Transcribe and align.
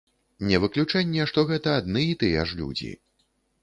Не 0.51 0.59
выключэнне, 0.63 1.29
што 1.33 1.45
гэта 1.53 1.77
адны 1.85 2.09
і 2.15 2.19
тыя 2.25 2.41
ж 2.51 2.61
людзі. 2.65 2.95